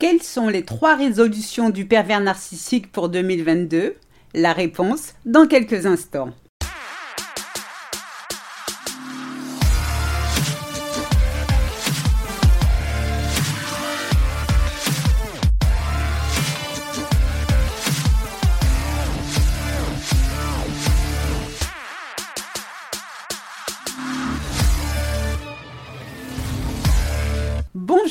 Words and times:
Quelles 0.00 0.22
sont 0.22 0.46
les 0.46 0.64
trois 0.64 0.94
résolutions 0.94 1.70
du 1.70 1.84
pervers 1.84 2.20
narcissique 2.20 2.92
pour 2.92 3.08
2022 3.08 3.96
La 4.32 4.52
réponse 4.52 5.14
dans 5.24 5.48
quelques 5.48 5.86
instants. 5.86 6.30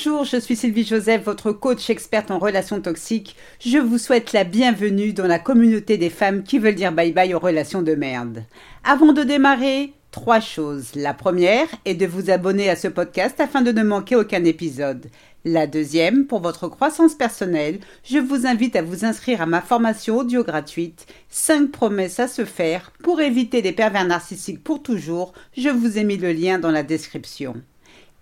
Bonjour, 0.08 0.24
je 0.24 0.38
suis 0.38 0.56
Sylvie 0.56 0.86
Joseph, 0.86 1.26
votre 1.26 1.52
coach 1.52 1.90
experte 1.90 2.32
en 2.32 2.40
relations 2.40 2.80
toxiques. 2.80 3.36
Je 3.60 3.78
vous 3.78 3.98
souhaite 3.98 4.32
la 4.32 4.46
bienvenue 4.46 5.12
dans 5.12 5.28
la 5.28 5.38
communauté 5.38 5.98
des 5.98 6.10
femmes 6.10 6.44
qui 6.44 6.60
veulent 6.60 6.76
dire 6.76 6.94
bye 6.94 7.12
bye 7.12 7.34
aux 7.34 7.40
relations 7.40 7.82
de 7.82 7.94
merde. 7.94 8.46
Avant 8.86 9.12
de 9.12 9.24
démarrer, 9.24 9.92
trois 10.12 10.40
choses. 10.40 10.96
La 10.96 11.14
première 11.14 11.68
est 11.84 11.96
de 11.96 12.06
vous 12.06 12.30
abonner 12.30 12.70
à 12.70 12.78
ce 12.78 12.88
podcast 12.88 13.42
afin 13.42 13.62
de 13.62 13.74
ne 13.74 13.84
manquer 13.84 14.16
aucun 14.16 14.46
épisode. 14.46 15.08
La 15.44 15.68
deuxième, 15.68 16.26
pour 16.26 16.40
votre 16.40 16.70
croissance 16.70 17.16
personnelle, 17.16 17.80
je 18.06 18.18
vous 18.18 18.48
invite 18.48 18.78
à 18.78 18.84
vous 18.84 19.04
inscrire 19.04 19.42
à 19.42 19.46
ma 19.46 19.60
formation 19.60 20.20
audio 20.20 20.42
gratuite 20.42 21.06
5 21.28 21.70
promesses 21.70 22.22
à 22.22 22.30
se 22.30 22.46
faire 22.46 22.94
pour 23.04 23.20
éviter 23.20 23.62
les 23.62 23.74
pervers 23.74 24.08
narcissiques 24.08 24.64
pour 24.64 24.82
toujours. 24.82 25.34
Je 25.58 25.70
vous 25.70 25.98
ai 25.98 26.06
mis 26.06 26.18
le 26.18 26.32
lien 26.32 26.60
dans 26.60 26.72
la 26.72 26.84
description. 26.84 27.56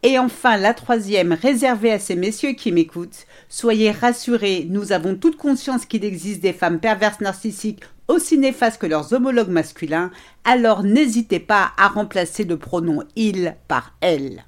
Et 0.04 0.20
enfin, 0.20 0.58
la 0.58 0.73
troisième, 0.73 1.34
réservée 1.34 1.91
à 1.91 1.99
ces 1.99 2.16
messieurs 2.16 2.54
qui 2.54 2.72
m'écoutent. 2.72 3.26
Soyez 3.49 3.91
rassurés, 3.91 4.68
nous 4.70 4.91
avons 4.91 5.16
toute 5.16 5.38
conscience 5.38 5.85
qu'il 5.85 6.05
existe 6.05 6.41
des 6.41 6.54
femmes 6.54 6.80
perverses 6.80 7.21
narcissiques 7.21 7.82
aussi 8.07 8.38
néfastes 8.38 8.79
que 8.79 8.88
leurs 8.88 9.13
homologues 9.13 9.49
masculins, 9.49 10.12
alors 10.43 10.84
n'hésitez 10.84 11.40
pas 11.40 11.71
à 11.77 11.88
remplacer 11.88 12.43
le 12.43 12.57
pronom 12.57 13.04
il 13.16 13.55
par 13.68 13.96
elle. 14.01 14.46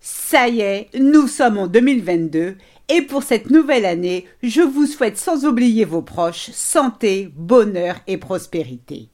Ça 0.00 0.48
y 0.48 0.60
est, 0.60 0.88
nous 0.98 1.28
sommes 1.28 1.58
en 1.58 1.66
2022 1.68 2.56
et 2.88 3.02
pour 3.02 3.22
cette 3.22 3.50
nouvelle 3.50 3.86
année, 3.86 4.26
je 4.42 4.60
vous 4.60 4.86
souhaite 4.86 5.16
sans 5.16 5.46
oublier 5.46 5.84
vos 5.84 6.02
proches 6.02 6.50
santé, 6.50 7.30
bonheur 7.34 8.00
et 8.06 8.18
prospérité. 8.18 9.08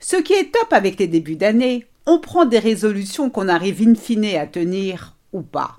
Ce 0.00 0.16
qui 0.16 0.32
est 0.32 0.52
top 0.52 0.72
avec 0.72 0.98
les 0.98 1.08
débuts 1.08 1.36
d'année, 1.36 1.86
on 2.06 2.18
prend 2.18 2.44
des 2.44 2.60
résolutions 2.60 3.30
qu'on 3.30 3.48
arrive 3.48 3.82
in 3.86 3.94
fine 3.94 4.36
à 4.36 4.46
tenir 4.46 5.16
ou 5.32 5.42
pas. 5.42 5.78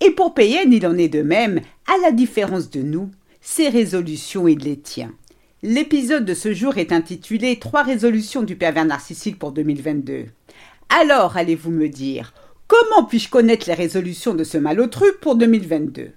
Et 0.00 0.10
pour 0.10 0.34
PN, 0.34 0.72
il 0.72 0.86
en 0.86 0.98
est 0.98 1.08
de 1.08 1.22
même, 1.22 1.60
à 1.86 1.96
la 2.02 2.12
différence 2.12 2.70
de 2.70 2.82
nous, 2.82 3.10
ces 3.40 3.68
résolutions, 3.68 4.46
il 4.46 4.58
les 4.58 4.78
tient. 4.78 5.12
L'épisode 5.62 6.26
de 6.26 6.34
ce 6.34 6.52
jour 6.52 6.76
est 6.76 6.92
intitulé 6.92 7.58
Trois 7.58 7.82
résolutions 7.82 8.42
du 8.42 8.56
pervers 8.56 8.84
narcissique 8.84 9.38
pour 9.38 9.52
2022. 9.52 10.26
Alors, 10.90 11.38
allez-vous 11.38 11.70
me 11.70 11.88
dire, 11.88 12.34
comment 12.66 13.04
puis-je 13.04 13.30
connaître 13.30 13.66
les 13.66 13.74
résolutions 13.74 14.34
de 14.34 14.44
ce 14.44 14.58
malotru 14.58 15.06
pour 15.22 15.36
2022 15.36 16.10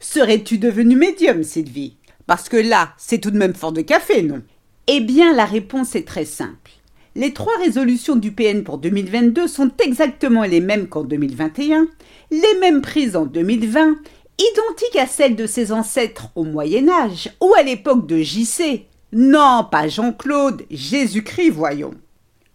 Serais-tu 0.00 0.58
devenu 0.58 0.96
médium, 0.96 1.42
Sylvie? 1.42 1.96
Parce 2.26 2.48
que 2.48 2.56
là, 2.56 2.94
c'est 2.96 3.18
tout 3.18 3.30
de 3.30 3.38
même 3.38 3.54
fort 3.54 3.72
de 3.72 3.82
café, 3.82 4.22
non? 4.22 4.42
Eh 4.86 5.00
bien, 5.00 5.34
la 5.34 5.44
réponse 5.44 5.94
est 5.94 6.06
très 6.06 6.24
simple. 6.24 6.70
Les 7.16 7.32
trois 7.32 7.56
résolutions 7.58 8.16
du 8.16 8.32
PN 8.32 8.64
pour 8.64 8.78
2022 8.78 9.46
sont 9.46 9.70
exactement 9.78 10.42
les 10.42 10.60
mêmes 10.60 10.88
qu'en 10.88 11.04
2021, 11.04 11.86
les 12.32 12.58
mêmes 12.60 12.82
prises 12.82 13.14
en 13.14 13.24
2020, 13.24 13.98
identiques 14.36 14.96
à 14.98 15.06
celles 15.06 15.36
de 15.36 15.46
ses 15.46 15.70
ancêtres 15.70 16.30
au 16.34 16.42
Moyen 16.42 16.88
Âge 16.88 17.30
ou 17.40 17.54
à 17.54 17.62
l'époque 17.62 18.08
de 18.08 18.18
JC. 18.18 18.86
Non, 19.12 19.64
pas 19.70 19.86
Jean-Claude, 19.86 20.64
Jésus-Christ, 20.72 21.50
voyons. 21.50 21.94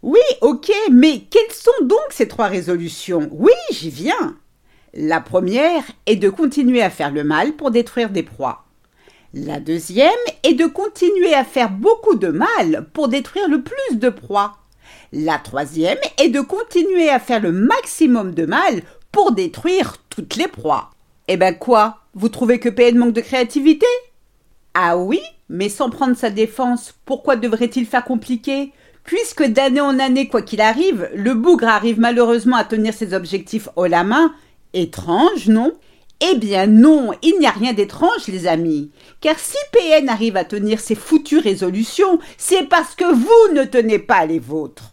Oui, 0.01 0.19
ok, 0.41 0.69
mais 0.91 1.21
quelles 1.29 1.55
sont 1.55 1.85
donc 1.85 1.99
ces 2.09 2.27
trois 2.27 2.47
résolutions? 2.47 3.29
Oui, 3.31 3.53
j'y 3.71 3.89
viens. 3.89 4.35
La 4.93 5.21
première 5.21 5.83
est 6.05 6.17
de 6.17 6.29
continuer 6.29 6.81
à 6.81 6.89
faire 6.89 7.13
le 7.13 7.23
mal 7.23 7.53
pour 7.53 7.71
détruire 7.71 8.09
des 8.09 8.23
proies. 8.23 8.65
La 9.35 9.59
deuxième 9.59 10.09
est 10.41 10.55
de 10.55 10.65
continuer 10.65 11.35
à 11.35 11.43
faire 11.43 11.69
beaucoup 11.69 12.15
de 12.15 12.29
mal 12.29 12.87
pour 12.93 13.09
détruire 13.09 13.47
le 13.47 13.61
plus 13.61 13.97
de 13.97 14.09
proies. 14.09 14.57
La 15.13 15.37
troisième 15.37 15.99
est 16.17 16.29
de 16.29 16.41
continuer 16.41 17.09
à 17.09 17.19
faire 17.19 17.39
le 17.39 17.51
maximum 17.51 18.33
de 18.33 18.47
mal 18.47 18.81
pour 19.11 19.31
détruire 19.31 19.97
toutes 20.09 20.35
les 20.35 20.47
proies. 20.47 20.89
Eh 21.27 21.37
ben 21.37 21.53
quoi? 21.53 21.99
Vous 22.15 22.29
trouvez 22.29 22.59
que 22.59 22.69
PN 22.69 22.97
manque 22.97 23.13
de 23.13 23.21
créativité? 23.21 23.85
Ah 24.73 24.97
oui, 24.97 25.21
mais 25.47 25.69
sans 25.69 25.91
prendre 25.91 26.17
sa 26.17 26.31
défense, 26.31 26.95
pourquoi 27.05 27.35
devrait-il 27.35 27.85
faire 27.85 28.05
compliqué? 28.05 28.73
Puisque 29.03 29.43
d'année 29.43 29.79
en 29.79 29.99
année, 29.99 30.27
quoi 30.27 30.41
qu'il 30.41 30.61
arrive, 30.61 31.07
le 31.13 31.35
bougre 31.35 31.67
arrive 31.67 31.99
malheureusement 31.99 32.57
à 32.57 32.63
tenir 32.63 32.95
ses 32.95 33.13
objectifs 33.13 33.69
haut 33.75 33.85
la 33.85 34.03
main. 34.03 34.33
Étrange, 34.73 35.47
non? 35.49 35.73
Eh 36.21 36.35
bien 36.35 36.67
non, 36.67 37.11
il 37.21 37.39
n'y 37.39 37.45
a 37.45 37.51
rien 37.51 37.73
d'étrange, 37.73 38.27
les 38.27 38.45
amis. 38.45 38.91
Car 39.21 39.39
si 39.39 39.57
PN 39.71 40.09
arrive 40.09 40.35
à 40.35 40.43
tenir 40.43 40.79
ses 40.79 40.95
foutues 40.95 41.39
résolutions, 41.39 42.19
c'est 42.37 42.67
parce 42.67 42.93
que 42.95 43.05
vous 43.05 43.53
ne 43.53 43.63
tenez 43.63 43.99
pas 43.99 44.25
les 44.25 44.39
vôtres. 44.39 44.91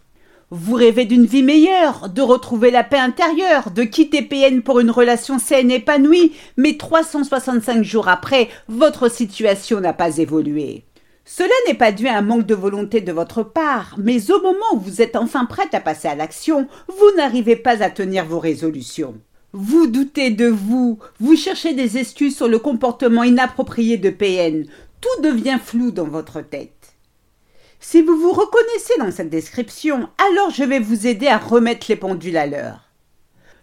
Vous 0.49 0.75
rêvez 0.75 1.03
d'une 1.03 1.25
vie 1.25 1.43
meilleure, 1.43 2.07
de 2.07 2.21
retrouver 2.21 2.71
la 2.71 2.85
paix 2.85 2.99
intérieure, 2.99 3.71
de 3.71 3.83
quitter 3.83 4.21
PN 4.21 4.61
pour 4.61 4.79
une 4.79 4.91
relation 4.91 5.39
saine 5.39 5.71
et 5.71 5.75
épanouie, 5.75 6.31
mais 6.55 6.77
365 6.77 7.83
jours 7.83 8.07
après, 8.07 8.47
votre 8.69 9.11
situation 9.11 9.81
n'a 9.81 9.91
pas 9.91 10.19
évolué. 10.19 10.85
Cela 11.25 11.49
n'est 11.67 11.73
pas 11.73 11.91
dû 11.91 12.07
à 12.07 12.17
un 12.17 12.21
manque 12.21 12.45
de 12.45 12.55
volonté 12.55 13.01
de 13.01 13.11
votre 13.11 13.43
part, 13.43 13.95
mais 13.97 14.31
au 14.31 14.41
moment 14.41 14.75
où 14.75 14.79
vous 14.79 15.01
êtes 15.01 15.17
enfin 15.17 15.43
prête 15.43 15.73
à 15.73 15.81
passer 15.81 16.07
à 16.07 16.15
l'action, 16.15 16.69
vous 16.87 17.17
n'arrivez 17.17 17.57
pas 17.57 17.83
à 17.83 17.89
tenir 17.89 18.23
vos 18.23 18.39
résolutions. 18.39 19.15
Vous 19.59 19.87
doutez 19.87 20.29
de 20.29 20.45
vous, 20.45 20.99
vous 21.19 21.35
cherchez 21.35 21.73
des 21.73 21.97
excuses 21.97 22.35
sur 22.35 22.47
le 22.47 22.59
comportement 22.59 23.23
inapproprié 23.23 23.97
de 23.97 24.11
PN. 24.11 24.67
Tout 25.01 25.21
devient 25.23 25.57
flou 25.59 25.89
dans 25.89 26.05
votre 26.05 26.41
tête. 26.41 26.93
Si 27.79 28.03
vous 28.03 28.15
vous 28.17 28.33
reconnaissez 28.33 28.93
dans 28.99 29.09
cette 29.09 29.31
description, 29.31 30.09
alors 30.29 30.51
je 30.51 30.63
vais 30.63 30.77
vous 30.77 31.07
aider 31.07 31.25
à 31.25 31.39
remettre 31.39 31.87
les 31.89 31.95
pendules 31.95 32.37
à 32.37 32.45
l'heure. 32.45 32.81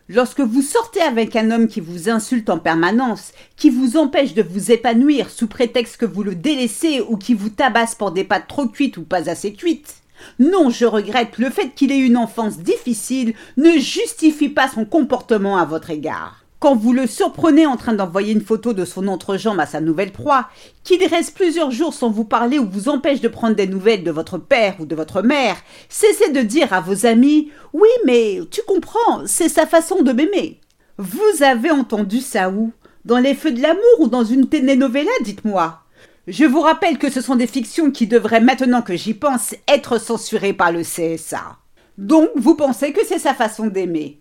Lorsque 0.09 0.41
vous 0.41 0.63
sortez 0.63 1.01
avec 1.01 1.37
un 1.37 1.53
homme 1.53 1.69
qui 1.69 1.79
vous 1.79 2.09
insulte 2.09 2.51
en 2.51 2.59
permanence, 2.59 3.31
qui 3.55 3.71
vous 3.71 3.97
empêche 3.97 4.35
de 4.35 4.43
vous 4.43 4.73
épanouir 4.73 5.31
sous 5.31 5.47
prétexte 5.47 5.99
que 5.99 6.07
vous 6.07 6.25
le 6.25 6.35
délaissez 6.35 7.03
ou 7.09 7.17
qui 7.17 7.35
vous 7.35 7.51
tabasse 7.51 7.95
pour 7.95 8.11
des 8.11 8.25
pâtes 8.25 8.49
trop 8.49 8.67
cuites 8.67 8.97
ou 8.97 9.05
pas 9.05 9.31
assez 9.31 9.53
cuites, 9.53 9.95
non, 10.39 10.71
je 10.71 10.85
regrette, 10.85 11.39
le 11.39 11.51
fait 11.51 11.71
qu'il 11.75 11.93
ait 11.93 11.99
une 11.99 12.17
enfance 12.17 12.59
difficile 12.59 13.35
ne 13.57 13.79
justifie 13.79 14.49
pas 14.49 14.69
son 14.69 14.85
comportement 14.85 15.57
à 15.57 15.65
votre 15.65 15.91
égard. 15.91 16.45
Quand 16.65 16.75
vous 16.75 16.95
le 16.95 17.07
surprenez 17.07 17.67
en 17.67 17.77
train 17.77 17.93
d'envoyer 17.93 18.33
une 18.33 18.41
photo 18.41 18.73
de 18.73 18.87
son 18.87 19.07
entrejambe 19.09 19.61
à 19.61 19.67
sa 19.67 19.83
nouvelle 19.83 20.13
proie, 20.13 20.49
qu'il 20.83 21.05
reste 21.07 21.35
plusieurs 21.35 21.71
jours 21.71 21.93
sans 21.93 22.09
vous 22.09 22.25
parler 22.25 22.59
ou 22.59 22.67
vous 22.67 22.89
empêche 22.89 23.21
de 23.21 23.29
prendre 23.29 23.55
des 23.55 23.67
nouvelles 23.67 24.03
de 24.03 24.11
votre 24.11 24.39
père 24.39 24.77
ou 24.81 24.87
de 24.87 24.95
votre 24.95 25.21
mère, 25.21 25.57
cessez 25.91 26.31
de 26.31 26.41
dire 26.41 26.73
à 26.73 26.81
vos 26.81 27.05
amis 27.05 27.51
Oui, 27.75 27.91
mais 28.07 28.41
tu 28.51 28.63
comprends, 28.67 29.27
c'est 29.27 29.51
sa 29.51 29.67
façon 29.67 30.01
de 30.03 30.13
m'aimer. 30.13 30.59
Vous 30.97 31.43
avez 31.43 31.71
entendu 31.71 32.21
ça 32.23 32.49
où? 32.49 32.73
Dans 33.05 33.19
les 33.19 33.35
feux 33.35 33.53
de 33.53 33.61
l'amour 33.61 34.01
ou 34.01 34.09
dans 34.09 34.25
une 34.25 34.49
telenovela, 34.49 35.11
dites-moi? 35.23 35.84
Je 36.27 36.45
vous 36.47 36.61
rappelle 36.61 36.97
que 36.97 37.11
ce 37.11 37.21
sont 37.21 37.37
des 37.37 37.47
fictions 37.47 37.91
qui 37.91 38.07
devraient, 38.07 38.41
maintenant 38.41 38.81
que 38.81 38.97
j'y 38.97 39.13
pense, 39.13 39.55
être 39.69 40.01
censurées 40.01 40.55
par 40.55 40.73
le 40.73 40.83
CSA. 40.83 41.59
Donc, 41.99 42.31
vous 42.35 42.55
pensez 42.55 42.93
que 42.93 43.05
c'est 43.07 43.19
sa 43.19 43.35
façon 43.35 43.67
d'aimer. 43.67 44.21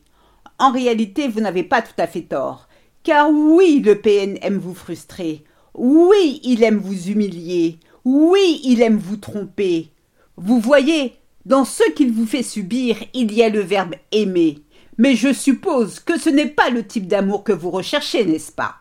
En 0.59 0.71
réalité, 0.71 1.27
vous 1.29 1.39
n'avez 1.39 1.63
pas 1.63 1.81
tout 1.81 1.93
à 1.97 2.07
fait 2.07 2.23
tort. 2.23 2.67
Car 3.03 3.29
oui, 3.31 3.81
le 3.83 3.99
PN 3.99 4.37
aime 4.41 4.57
vous 4.57 4.75
frustrer. 4.75 5.43
Oui, 5.73 6.41
il 6.43 6.63
aime 6.63 6.77
vous 6.77 7.09
humilier. 7.09 7.79
Oui, 8.03 8.59
il 8.63 8.81
aime 8.81 8.97
vous 8.97 9.17
tromper. 9.17 9.89
Vous 10.35 10.59
voyez, 10.59 11.15
dans 11.45 11.65
ce 11.65 11.89
qu'il 11.91 12.11
vous 12.11 12.25
fait 12.25 12.43
subir, 12.43 12.97
il 13.13 13.33
y 13.33 13.43
a 13.43 13.49
le 13.49 13.61
verbe 13.61 13.95
aimer. 14.11 14.59
Mais 14.97 15.15
je 15.15 15.33
suppose 15.33 15.99
que 15.99 16.19
ce 16.19 16.29
n'est 16.29 16.47
pas 16.47 16.69
le 16.69 16.85
type 16.85 17.07
d'amour 17.07 17.43
que 17.43 17.53
vous 17.53 17.71
recherchez, 17.71 18.25
n'est-ce 18.25 18.51
pas? 18.51 18.75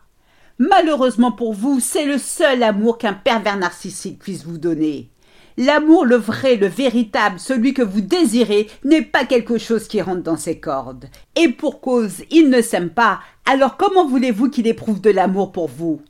Malheureusement 0.59 1.33
pour 1.33 1.55
vous, 1.55 1.81
c'est 1.81 2.05
le 2.05 2.19
seul 2.19 2.63
amour 2.63 2.99
qu'un 2.99 3.15
pervers 3.15 3.57
narcissique 3.57 4.19
puisse 4.19 4.45
vous 4.45 4.59
donner. 4.59 5.09
L'amour, 5.59 6.07
le 6.07 6.17
vrai, 6.17 6.57
le 6.57 6.67
véritable, 6.67 7.39
celui 7.39 7.75
que 7.75 7.83
vous 7.83 8.01
désirez, 8.01 8.69
n'est 8.85 9.03
pas 9.03 9.25
quelque 9.25 9.59
chose 9.59 9.87
qui 9.87 10.01
rentre 10.01 10.23
dans 10.23 10.37
ses 10.37 10.59
cordes. 10.59 11.07
Et 11.37 11.49
pour 11.49 11.81
cause, 11.81 12.23
il 12.31 12.49
ne 12.49 12.63
s'aime 12.63 12.91
pas, 12.91 13.21
alors 13.45 13.77
comment 13.77 14.07
voulez-vous 14.07 14.49
qu'il 14.49 14.67
éprouve 14.67 15.01
de 15.01 15.11
l'amour 15.11 15.53
pour 15.53 15.69
vous? 15.69 16.01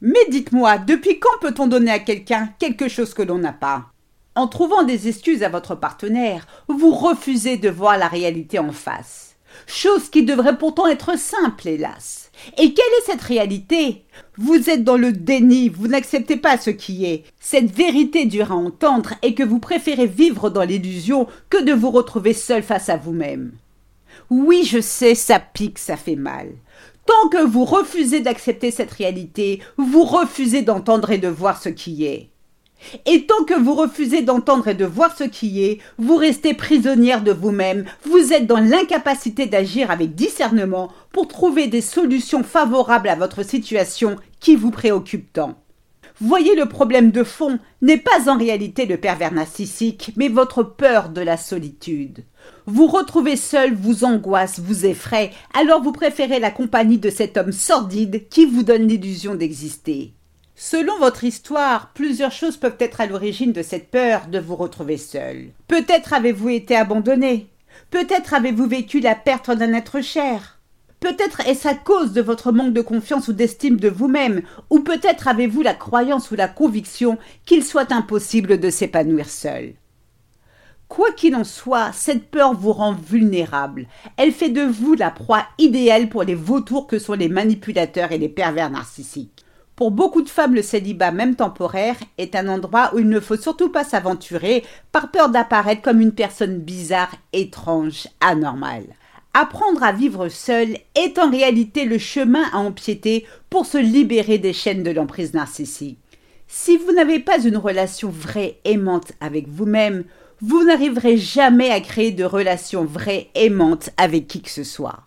Mais 0.00 0.24
dites-moi, 0.30 0.78
depuis 0.78 1.18
quand 1.18 1.38
peut-on 1.40 1.66
donner 1.66 1.90
à 1.90 1.98
quelqu'un 1.98 2.48
quelque 2.58 2.88
chose 2.88 3.14
que 3.14 3.22
l'on 3.22 3.38
n'a 3.38 3.52
pas? 3.52 3.86
En 4.34 4.48
trouvant 4.48 4.82
des 4.82 5.08
excuses 5.08 5.42
à 5.42 5.50
votre 5.50 5.74
partenaire, 5.74 6.46
vous 6.66 6.92
refusez 6.92 7.58
de 7.58 7.68
voir 7.68 7.98
la 7.98 8.08
réalité 8.08 8.58
en 8.58 8.72
face. 8.72 9.31
Chose 9.66 10.08
qui 10.08 10.24
devrait 10.24 10.58
pourtant 10.58 10.86
être 10.86 11.18
simple, 11.18 11.68
hélas. 11.68 12.30
Et 12.58 12.74
quelle 12.74 12.84
est 12.98 13.06
cette 13.06 13.22
réalité? 13.22 14.04
Vous 14.36 14.70
êtes 14.70 14.84
dans 14.84 14.96
le 14.96 15.12
déni, 15.12 15.68
vous 15.68 15.88
n'acceptez 15.88 16.36
pas 16.36 16.58
ce 16.58 16.70
qui 16.70 17.04
est. 17.04 17.24
Cette 17.40 17.70
vérité 17.70 18.26
dure 18.26 18.52
à 18.52 18.56
entendre 18.56 19.14
et 19.22 19.34
que 19.34 19.42
vous 19.42 19.58
préférez 19.58 20.06
vivre 20.06 20.50
dans 20.50 20.64
l'illusion 20.64 21.26
que 21.50 21.62
de 21.62 21.72
vous 21.72 21.90
retrouver 21.90 22.32
seul 22.32 22.62
face 22.62 22.88
à 22.88 22.96
vous-même. 22.96 23.52
Oui, 24.30 24.64
je 24.64 24.80
sais, 24.80 25.14
ça 25.14 25.38
pique, 25.38 25.78
ça 25.78 25.96
fait 25.96 26.16
mal. 26.16 26.48
Tant 27.06 27.28
que 27.28 27.44
vous 27.44 27.64
refusez 27.64 28.20
d'accepter 28.20 28.70
cette 28.70 28.92
réalité, 28.92 29.60
vous 29.76 30.04
refusez 30.04 30.62
d'entendre 30.62 31.10
et 31.10 31.18
de 31.18 31.28
voir 31.28 31.60
ce 31.60 31.68
qui 31.68 32.04
est. 32.04 32.31
Et 33.06 33.26
tant 33.26 33.44
que 33.44 33.58
vous 33.58 33.74
refusez 33.74 34.22
d'entendre 34.22 34.68
et 34.68 34.74
de 34.74 34.84
voir 34.84 35.16
ce 35.16 35.24
qui 35.24 35.64
est, 35.64 35.78
vous 35.98 36.16
restez 36.16 36.54
prisonnière 36.54 37.22
de 37.22 37.32
vous-même, 37.32 37.84
vous 38.04 38.32
êtes 38.32 38.46
dans 38.46 38.60
l'incapacité 38.60 39.46
d'agir 39.46 39.90
avec 39.90 40.14
discernement 40.14 40.90
pour 41.12 41.28
trouver 41.28 41.66
des 41.66 41.80
solutions 41.80 42.42
favorables 42.42 43.08
à 43.08 43.16
votre 43.16 43.44
situation 43.44 44.16
qui 44.40 44.56
vous 44.56 44.70
préoccupe 44.70 45.32
tant. 45.32 45.62
Voyez 46.20 46.54
le 46.54 46.66
problème 46.66 47.10
de 47.10 47.24
fond 47.24 47.58
n'est 47.80 47.96
pas 47.96 48.30
en 48.30 48.38
réalité 48.38 48.86
le 48.86 48.96
pervers 48.96 49.32
narcissique, 49.32 50.12
mais 50.16 50.28
votre 50.28 50.62
peur 50.62 51.08
de 51.08 51.20
la 51.20 51.36
solitude. 51.36 52.24
Vous 52.66 52.86
retrouvez 52.86 53.36
seul 53.36 53.74
vous 53.74 54.04
angoisse, 54.04 54.60
vous 54.60 54.86
effraie, 54.86 55.30
alors 55.52 55.82
vous 55.82 55.92
préférez 55.92 56.38
la 56.38 56.50
compagnie 56.50 56.98
de 56.98 57.10
cet 57.10 57.36
homme 57.36 57.52
sordide 57.52 58.28
qui 58.28 58.46
vous 58.46 58.62
donne 58.62 58.86
l'illusion 58.86 59.34
d'exister. 59.34 60.12
Selon 60.54 60.98
votre 60.98 61.24
histoire, 61.24 61.92
plusieurs 61.94 62.32
choses 62.32 62.56
peuvent 62.56 62.76
être 62.78 63.00
à 63.00 63.06
l'origine 63.06 63.52
de 63.52 63.62
cette 63.62 63.90
peur 63.90 64.26
de 64.26 64.38
vous 64.38 64.56
retrouver 64.56 64.98
seul. 64.98 65.48
Peut-être 65.66 66.12
avez-vous 66.12 66.50
été 66.50 66.76
abandonné. 66.76 67.48
Peut-être 67.90 68.34
avez-vous 68.34 68.66
vécu 68.66 69.00
la 69.00 69.14
perte 69.14 69.50
d'un 69.50 69.72
être 69.72 70.02
cher. 70.02 70.58
Peut-être 71.00 71.40
est-ce 71.48 71.66
à 71.66 71.74
cause 71.74 72.12
de 72.12 72.20
votre 72.20 72.52
manque 72.52 72.74
de 72.74 72.80
confiance 72.80 73.26
ou 73.28 73.32
d'estime 73.32 73.76
de 73.76 73.88
vous-même, 73.88 74.42
ou 74.70 74.80
peut-être 74.80 75.26
avez-vous 75.26 75.62
la 75.62 75.74
croyance 75.74 76.30
ou 76.30 76.36
la 76.36 76.48
conviction 76.48 77.18
qu'il 77.44 77.64
soit 77.64 77.90
impossible 77.90 78.60
de 78.60 78.70
s'épanouir 78.70 79.28
seul. 79.28 79.74
Quoi 80.86 81.10
qu'il 81.12 81.34
en 81.34 81.44
soit, 81.44 81.90
cette 81.92 82.30
peur 82.30 82.52
vous 82.52 82.72
rend 82.72 82.92
vulnérable. 82.92 83.88
Elle 84.18 84.30
fait 84.30 84.50
de 84.50 84.62
vous 84.62 84.94
la 84.94 85.10
proie 85.10 85.46
idéale 85.58 86.10
pour 86.10 86.22
les 86.22 86.34
vautours 86.34 86.86
que 86.86 86.98
sont 86.98 87.14
les 87.14 87.30
manipulateurs 87.30 88.12
et 88.12 88.18
les 88.18 88.28
pervers 88.28 88.70
narcissiques. 88.70 89.41
Pour 89.82 89.90
beaucoup 89.90 90.22
de 90.22 90.28
femmes, 90.28 90.54
le 90.54 90.62
célibat, 90.62 91.10
même 91.10 91.34
temporaire, 91.34 91.96
est 92.16 92.36
un 92.36 92.46
endroit 92.46 92.92
où 92.94 93.00
il 93.00 93.08
ne 93.08 93.18
faut 93.18 93.36
surtout 93.36 93.68
pas 93.68 93.82
s'aventurer 93.82 94.62
par 94.92 95.10
peur 95.10 95.28
d'apparaître 95.28 95.82
comme 95.82 96.00
une 96.00 96.12
personne 96.12 96.58
bizarre, 96.58 97.12
étrange, 97.32 98.06
anormale. 98.20 98.84
Apprendre 99.34 99.82
à 99.82 99.90
vivre 99.90 100.28
seul 100.28 100.76
est 100.94 101.18
en 101.18 101.28
réalité 101.28 101.84
le 101.84 101.98
chemin 101.98 102.44
à 102.52 102.58
empiéter 102.58 103.26
pour 103.50 103.66
se 103.66 103.76
libérer 103.76 104.38
des 104.38 104.52
chaînes 104.52 104.84
de 104.84 104.92
l'emprise 104.92 105.34
narcissique. 105.34 105.98
Si 106.46 106.76
vous 106.76 106.92
n'avez 106.92 107.18
pas 107.18 107.40
une 107.40 107.56
relation 107.56 108.08
vraie, 108.08 108.60
aimante 108.64 109.10
avec 109.20 109.48
vous-même, 109.48 110.04
vous 110.40 110.62
n'arriverez 110.62 111.16
jamais 111.16 111.70
à 111.70 111.80
créer 111.80 112.12
de 112.12 112.22
relation 112.22 112.84
vraie, 112.84 113.30
aimante 113.34 113.90
avec 113.96 114.28
qui 114.28 114.42
que 114.42 114.50
ce 114.50 114.62
soit. 114.62 115.00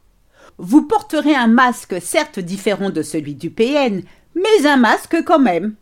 Vous 0.57 0.81
porterez 0.81 1.33
un 1.33 1.47
masque 1.47 2.01
certes 2.01 2.39
différent 2.39 2.89
de 2.89 3.03
celui 3.03 3.35
du 3.35 3.49
PN, 3.49 4.03
mais 4.35 4.67
un 4.67 4.77
masque 4.77 5.23
quand 5.25 5.39
même. 5.39 5.75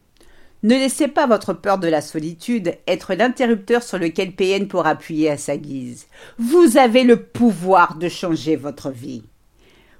Ne 0.63 0.75
laissez 0.75 1.09
pas 1.09 1.27
votre 1.27 1.51
peur 1.51 1.77
de 1.77 1.89
la 1.89 1.99
solitude 1.99 2.75
être 2.87 3.15
l'interrupteur 3.15 3.83
sur 3.83 3.99
lequel 3.99 4.31
PN 4.31 4.67
pourra 4.69 4.91
appuyer 4.91 5.29
à 5.29 5.37
sa 5.37 5.57
guise. 5.57 6.07
Vous 6.37 6.77
avez 6.77 7.03
le 7.03 7.21
pouvoir 7.21 7.97
de 7.97 8.07
changer 8.07 8.55
votre 8.55 8.89
vie. 8.89 9.23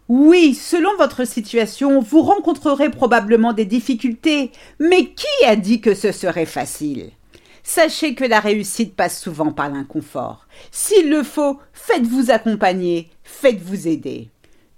Oui, 0.07 0.53
selon 0.53 0.95
votre 0.97 1.25
situation, 1.25 2.00
vous 2.00 2.21
rencontrerez 2.21 2.89
probablement 2.89 3.51
des 3.51 3.65
difficultés, 3.65 4.51
mais 4.79 5.07
qui 5.07 5.45
a 5.45 5.55
dit 5.55 5.81
que 5.81 5.95
ce 5.95 6.11
serait 6.11 6.45
facile? 6.45 7.11
Sachez 7.63 8.13
que 8.13 8.25
la 8.25 8.39
réussite 8.39 8.95
passe 8.95 9.21
souvent 9.21 9.51
par 9.51 9.69
l'inconfort. 9.69 10.47
S'il 10.71 11.09
le 11.09 11.23
faut, 11.23 11.59
faites-vous 11.71 12.31
accompagner, 12.31 13.09
faites-vous 13.23 13.88
aider. 13.88 14.29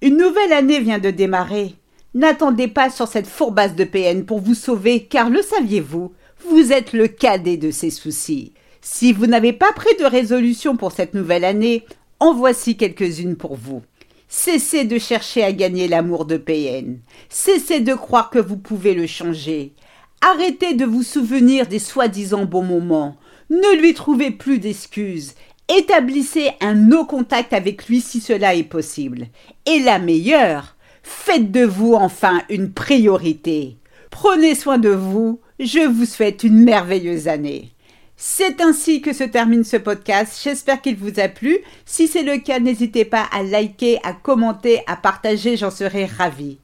Une 0.01 0.17
nouvelle 0.17 0.53
année 0.53 0.79
vient 0.79 0.99
de 0.99 1.09
démarrer. 1.09 1.75
N'attendez 2.15 2.69
pas 2.69 2.89
sur 2.89 3.09
cette 3.09 3.27
fourbasse 3.27 3.75
de 3.75 3.83
PN 3.83 4.25
pour 4.25 4.39
vous 4.39 4.53
sauver, 4.53 5.03
car 5.03 5.29
le 5.29 5.41
saviez-vous, 5.41 6.13
vous 6.47 6.71
êtes 6.71 6.93
le 6.93 7.09
cadet 7.09 7.57
de 7.57 7.71
ces 7.71 7.89
soucis. 7.89 8.53
Si 8.79 9.11
vous 9.11 9.27
n'avez 9.27 9.51
pas 9.51 9.73
pris 9.73 9.93
de 9.99 10.05
résolution 10.05 10.77
pour 10.77 10.93
cette 10.93 11.13
nouvelle 11.13 11.43
année, 11.43 11.83
en 12.21 12.33
voici 12.33 12.77
quelques-unes 12.77 13.35
pour 13.35 13.55
vous. 13.55 13.81
Cessez 14.29 14.85
de 14.85 14.97
chercher 14.97 15.43
à 15.43 15.51
gagner 15.51 15.89
l'amour 15.89 16.23
de 16.23 16.37
PN. 16.37 16.99
Cessez 17.27 17.81
de 17.81 17.93
croire 17.93 18.29
que 18.29 18.39
vous 18.39 18.57
pouvez 18.57 18.93
le 18.93 19.07
changer. 19.07 19.73
Arrêtez 20.21 20.73
de 20.73 20.85
vous 20.85 21.03
souvenir 21.03 21.67
des 21.67 21.79
soi-disant 21.79 22.45
bons 22.45 22.63
moments. 22.63 23.17
Ne 23.49 23.81
lui 23.81 23.93
trouvez 23.93 24.31
plus 24.31 24.59
d'excuses. 24.59 25.35
Établissez 25.67 26.51
un 26.61 26.75
no 26.75 27.03
contact 27.03 27.51
avec 27.51 27.87
lui 27.87 27.99
si 27.99 28.21
cela 28.21 28.55
est 28.55 28.63
possible. 28.63 29.27
Et 29.65 29.79
la 29.79 29.99
meilleure, 29.99 30.74
Faites 31.07 31.51
de 31.51 31.63
vous 31.63 31.93
enfin 31.93 32.41
une 32.49 32.71
priorité. 32.71 33.77
Prenez 34.09 34.55
soin 34.55 34.79
de 34.79 34.89
vous. 34.89 35.39
Je 35.59 35.87
vous 35.87 36.05
souhaite 36.05 36.43
une 36.43 36.63
merveilleuse 36.63 37.27
année. 37.27 37.73
C'est 38.17 38.59
ainsi 38.59 39.03
que 39.03 39.13
se 39.13 39.23
termine 39.23 39.63
ce 39.63 39.77
podcast. 39.77 40.41
J'espère 40.43 40.81
qu'il 40.81 40.95
vous 40.95 41.19
a 41.19 41.27
plu. 41.27 41.59
Si 41.85 42.07
c'est 42.07 42.23
le 42.23 42.39
cas, 42.39 42.59
n'hésitez 42.59 43.05
pas 43.05 43.27
à 43.31 43.43
liker, 43.43 43.99
à 44.03 44.13
commenter, 44.13 44.81
à 44.87 44.95
partager, 44.95 45.57
j'en 45.57 45.69
serai 45.69 46.05
ravie. 46.05 46.57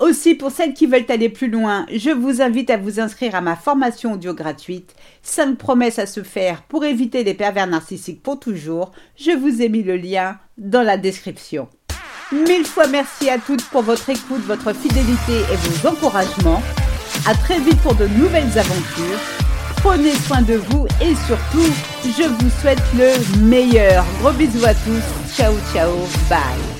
Aussi, 0.00 0.34
pour 0.34 0.50
celles 0.50 0.74
qui 0.74 0.84
veulent 0.84 1.06
aller 1.08 1.30
plus 1.30 1.48
loin, 1.48 1.86
je 1.90 2.10
vous 2.10 2.42
invite 2.42 2.68
à 2.68 2.76
vous 2.76 3.00
inscrire 3.00 3.34
à 3.34 3.40
ma 3.40 3.56
formation 3.56 4.12
audio 4.12 4.34
gratuite 4.34 4.94
5 5.22 5.56
promesses 5.56 5.98
à 5.98 6.04
se 6.04 6.22
faire 6.22 6.62
pour 6.64 6.84
éviter 6.84 7.24
les 7.24 7.34
pervers 7.34 7.66
narcissiques 7.66 8.22
pour 8.22 8.38
toujours. 8.38 8.92
Je 9.16 9.30
vous 9.30 9.62
ai 9.62 9.70
mis 9.70 9.82
le 9.82 9.96
lien 9.96 10.38
dans 10.58 10.82
la 10.82 10.98
description. 10.98 11.68
Mille 12.30 12.66
fois 12.66 12.86
merci 12.86 13.30
à 13.30 13.38
toutes 13.38 13.64
pour 13.70 13.82
votre 13.82 14.08
écoute, 14.10 14.42
votre 14.44 14.74
fidélité 14.74 15.38
et 15.50 15.56
vos 15.56 15.88
encouragements. 15.88 16.62
À 17.26 17.34
très 17.34 17.58
vite 17.58 17.80
pour 17.80 17.94
de 17.94 18.06
nouvelles 18.06 18.58
aventures. 18.58 19.18
Prenez 19.76 20.12
soin 20.14 20.42
de 20.42 20.54
vous 20.54 20.86
et 21.00 21.14
surtout, 21.26 21.72
je 22.04 22.28
vous 22.28 22.50
souhaite 22.60 22.82
le 22.94 23.38
meilleur. 23.38 24.04
Gros 24.20 24.32
bisous 24.32 24.66
à 24.66 24.74
tous. 24.74 25.34
Ciao, 25.34 25.54
ciao. 25.72 25.94
Bye. 26.28 26.77